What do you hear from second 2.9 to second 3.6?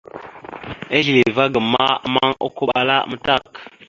amətak.